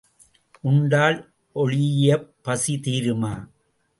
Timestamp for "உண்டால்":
0.63-1.19